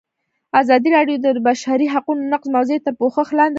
[0.61, 3.49] ازادي راډیو د د بشري حقونو نقض موضوع تر پوښښ لاندې راوستې.